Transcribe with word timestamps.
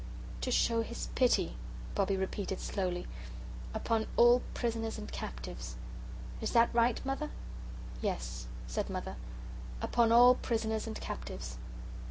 "To 0.41 0.49
show 0.49 0.81
His 0.81 1.09
pity," 1.13 1.57
Bobbie 1.93 2.17
repeated 2.17 2.59
slowly, 2.59 3.05
"upon 3.71 4.07
all 4.17 4.41
prisoners 4.55 4.97
and 4.97 5.11
captives. 5.11 5.75
Is 6.41 6.53
that 6.53 6.73
right, 6.73 6.99
Mother?" 7.05 7.29
"Yes," 8.01 8.47
said 8.65 8.89
Mother, 8.89 9.15
"upon 9.79 10.11
all 10.11 10.33
prisoners 10.33 10.87
and 10.87 10.99
captives. 10.99 11.59